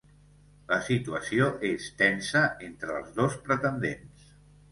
La 0.69 0.77
situació 0.85 1.49
és 1.69 1.89
tensa 1.99 2.41
entre 2.69 2.97
els 3.01 3.13
dos 3.19 3.35
pretendents. 3.49 4.27